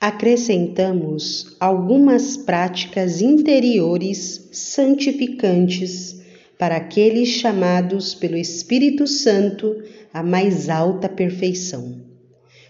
acrescentamos 0.00 1.56
algumas 1.58 2.36
práticas 2.36 3.22
interiores 3.22 4.48
santificantes 4.52 6.20
para 6.58 6.76
aqueles 6.76 7.28
chamados 7.28 8.14
pelo 8.14 8.36
Espírito 8.36 9.06
Santo 9.06 9.82
à 10.12 10.22
mais 10.22 10.68
alta 10.68 11.08
perfeição. 11.08 12.00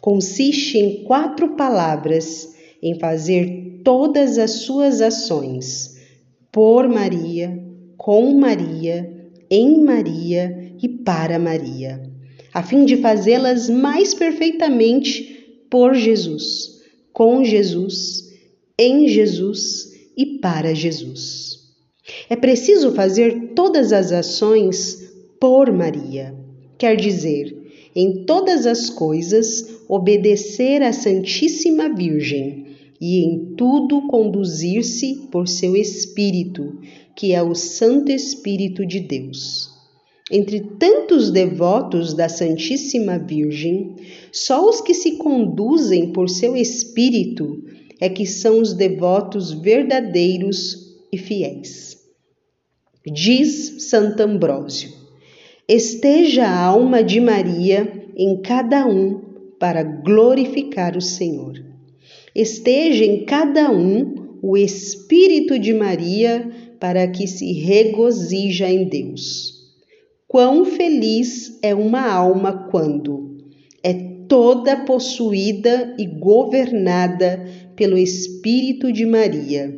Consiste 0.00 0.78
em 0.78 1.04
quatro 1.04 1.56
palavras 1.56 2.54
em 2.82 2.98
fazer 2.98 3.80
todas 3.84 4.38
as 4.38 4.62
suas 4.62 5.00
ações 5.00 5.96
por 6.52 6.88
Maria, 6.88 7.58
com 7.96 8.32
Maria, 8.32 9.12
em 9.50 9.82
Maria 9.82 10.72
e 10.80 10.88
para 10.88 11.38
Maria, 11.38 12.00
a 12.54 12.62
fim 12.62 12.84
de 12.84 12.96
fazê-las 12.98 13.68
mais 13.68 14.14
perfeitamente 14.14 15.64
por 15.68 15.94
Jesus, 15.94 16.77
com 17.18 17.42
Jesus, 17.42 18.32
em 18.78 19.08
Jesus 19.08 19.92
e 20.16 20.38
para 20.38 20.72
Jesus. 20.72 21.58
É 22.30 22.36
preciso 22.36 22.92
fazer 22.92 23.54
todas 23.56 23.92
as 23.92 24.12
ações 24.12 25.10
por 25.40 25.72
Maria, 25.72 26.32
quer 26.78 26.94
dizer, 26.94 27.56
em 27.92 28.24
todas 28.24 28.66
as 28.66 28.88
coisas 28.88 29.80
obedecer 29.88 30.80
à 30.80 30.92
Santíssima 30.92 31.92
Virgem 31.92 32.66
e 33.00 33.24
em 33.24 33.56
tudo 33.56 34.06
conduzir-se 34.06 35.26
por 35.32 35.48
seu 35.48 35.74
Espírito, 35.74 36.78
que 37.16 37.32
é 37.32 37.42
o 37.42 37.52
Santo 37.52 38.12
Espírito 38.12 38.86
de 38.86 39.00
Deus. 39.00 39.77
Entre 40.30 40.60
tantos 40.60 41.30
devotos 41.30 42.12
da 42.12 42.28
Santíssima 42.28 43.18
Virgem, 43.18 43.96
só 44.30 44.68
os 44.68 44.80
que 44.80 44.92
se 44.92 45.16
conduzem 45.16 46.12
por 46.12 46.28
seu 46.28 46.54
Espírito 46.54 47.64
é 47.98 48.08
que 48.08 48.26
são 48.26 48.60
os 48.60 48.74
devotos 48.74 49.52
verdadeiros 49.52 50.98
e 51.10 51.16
fiéis. 51.16 51.96
Diz 53.06 53.88
Santo 53.88 54.22
Ambrósio: 54.22 54.90
Esteja 55.66 56.46
a 56.46 56.62
alma 56.62 57.02
de 57.02 57.20
Maria 57.20 57.90
em 58.14 58.42
cada 58.42 58.86
um 58.86 59.20
para 59.58 59.82
glorificar 59.82 60.96
o 60.96 61.00
Senhor. 61.00 61.54
Esteja 62.34 63.04
em 63.04 63.24
cada 63.24 63.70
um 63.70 64.38
o 64.42 64.56
Espírito 64.56 65.58
de 65.58 65.72
Maria 65.72 66.48
para 66.78 67.08
que 67.08 67.26
se 67.26 67.52
regozija 67.52 68.70
em 68.70 68.88
Deus. 68.88 69.47
Quão 70.28 70.66
feliz 70.66 71.58
é 71.62 71.74
uma 71.74 72.06
alma 72.06 72.68
quando 72.70 73.38
é 73.82 73.94
toda 74.28 74.84
possuída 74.84 75.96
e 75.98 76.04
governada 76.04 77.48
pelo 77.74 77.96
Espírito 77.96 78.92
de 78.92 79.06
Maria, 79.06 79.74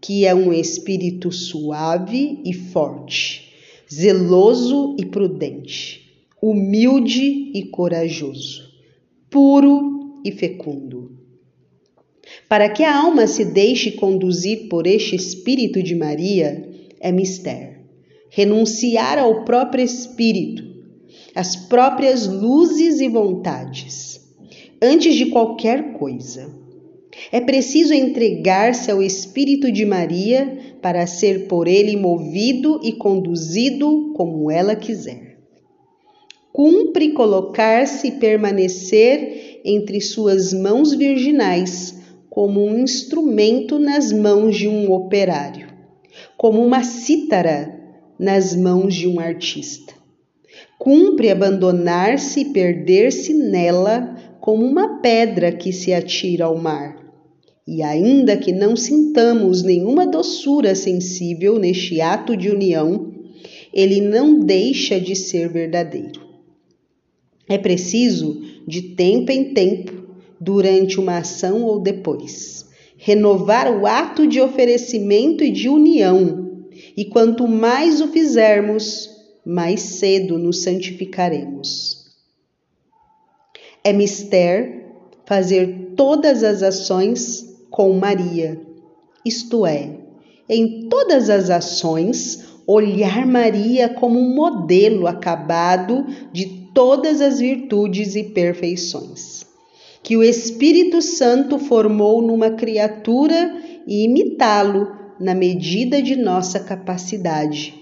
que 0.00 0.26
é 0.26 0.34
um 0.34 0.52
espírito 0.52 1.30
suave 1.30 2.40
e 2.44 2.52
forte, 2.52 3.52
zeloso 3.88 4.96
e 4.98 5.06
prudente, 5.06 6.12
humilde 6.42 7.52
e 7.54 7.62
corajoso, 7.66 8.68
puro 9.30 10.20
e 10.24 10.32
fecundo. 10.32 11.12
Para 12.48 12.68
que 12.68 12.82
a 12.82 12.98
alma 12.98 13.28
se 13.28 13.44
deixe 13.44 13.92
conduzir 13.92 14.68
por 14.68 14.88
este 14.88 15.14
Espírito 15.14 15.80
de 15.80 15.94
Maria 15.94 16.68
é 16.98 17.12
mistério. 17.12 17.83
Renunciar 18.34 19.16
ao 19.16 19.44
próprio 19.44 19.84
Espírito, 19.84 20.64
às 21.36 21.54
próprias 21.54 22.26
luzes 22.26 22.98
e 23.00 23.08
vontades, 23.08 24.20
antes 24.82 25.14
de 25.14 25.26
qualquer 25.26 25.92
coisa. 25.92 26.52
É 27.30 27.40
preciso 27.40 27.94
entregar-se 27.94 28.90
ao 28.90 29.00
Espírito 29.00 29.70
de 29.70 29.84
Maria 29.84 30.58
para 30.82 31.06
ser 31.06 31.46
por 31.46 31.68
ele 31.68 31.96
movido 31.96 32.80
e 32.82 32.94
conduzido 32.94 34.12
como 34.16 34.50
ela 34.50 34.74
quiser. 34.74 35.38
Cumpre 36.52 37.12
colocar-se 37.12 38.08
e 38.08 38.12
permanecer 38.18 39.60
entre 39.64 40.00
suas 40.00 40.52
mãos 40.52 40.92
virginais 40.92 42.00
como 42.28 42.64
um 42.64 42.80
instrumento 42.80 43.78
nas 43.78 44.10
mãos 44.12 44.56
de 44.56 44.66
um 44.66 44.90
operário, 44.90 45.68
como 46.36 46.66
uma 46.66 46.82
cítara 46.82 47.83
nas 48.18 48.54
mãos 48.54 48.94
de 48.94 49.08
um 49.08 49.18
artista. 49.18 49.94
Cumpre 50.78 51.30
abandonar-se 51.30 52.40
e 52.40 52.44
perder-se 52.46 53.32
nela 53.34 54.14
como 54.40 54.64
uma 54.64 55.00
pedra 55.00 55.50
que 55.50 55.72
se 55.72 55.92
atira 55.92 56.44
ao 56.44 56.56
mar. 56.56 56.96
E 57.66 57.82
ainda 57.82 58.36
que 58.36 58.52
não 58.52 58.76
sintamos 58.76 59.62
nenhuma 59.62 60.06
doçura 60.06 60.74
sensível 60.74 61.58
neste 61.58 62.00
ato 62.00 62.36
de 62.36 62.50
união, 62.50 63.14
ele 63.72 64.00
não 64.02 64.38
deixa 64.40 65.00
de 65.00 65.16
ser 65.16 65.48
verdadeiro. 65.48 66.20
É 67.48 67.58
preciso, 67.58 68.42
de 68.66 68.82
tempo 68.94 69.32
em 69.32 69.54
tempo, 69.54 70.04
durante 70.40 71.00
uma 71.00 71.18
ação 71.18 71.62
ou 71.64 71.80
depois. 71.80 72.66
Renovar 72.96 73.80
o 73.80 73.86
ato 73.86 74.26
de 74.26 74.40
oferecimento 74.40 75.42
e 75.42 75.50
de 75.50 75.68
união, 75.68 76.43
e 76.96 77.04
quanto 77.04 77.46
mais 77.46 78.00
o 78.00 78.08
fizermos, 78.08 79.10
mais 79.44 79.80
cedo 79.80 80.38
nos 80.38 80.62
santificaremos. 80.62 82.04
É 83.82 83.92
mister 83.92 84.84
fazer 85.26 85.92
todas 85.96 86.42
as 86.42 86.62
ações 86.62 87.66
com 87.70 87.92
Maria, 87.94 88.60
isto 89.24 89.66
é, 89.66 89.90
em 90.48 90.88
todas 90.88 91.30
as 91.30 91.50
ações, 91.50 92.44
olhar 92.66 93.26
Maria 93.26 93.88
como 93.88 94.18
um 94.18 94.34
modelo 94.34 95.06
acabado 95.06 96.06
de 96.32 96.68
todas 96.74 97.20
as 97.20 97.38
virtudes 97.38 98.14
e 98.16 98.24
perfeições 98.24 99.44
que 100.04 100.18
o 100.18 100.22
Espírito 100.22 101.00
Santo 101.00 101.58
formou 101.58 102.20
numa 102.20 102.50
criatura 102.50 103.58
e 103.86 104.04
imitá-lo 104.04 105.03
na 105.20 105.34
medida 105.34 106.02
de 106.02 106.16
nossa 106.16 106.60
capacidade. 106.60 107.74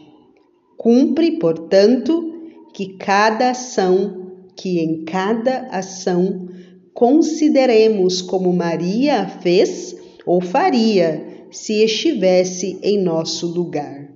Cumpre, 0.77 1.39
portanto, 1.39 2.33
que 2.73 2.97
cada 2.97 3.51
ação, 3.51 4.33
que 4.57 4.81
em 4.81 5.05
cada 5.05 5.69
ação 5.69 6.49
consideremos 6.93 8.21
como 8.21 8.53
Maria 8.53 9.23
a 9.23 9.29
fez 9.29 9.97
ou 10.27 10.41
faria 10.41 11.47
se 11.51 11.83
estivesse 11.85 12.79
em 12.83 13.03
nosso 13.03 13.47
lugar. 13.47 14.12